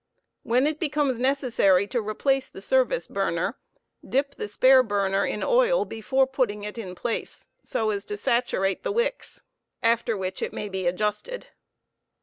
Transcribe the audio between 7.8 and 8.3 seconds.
as to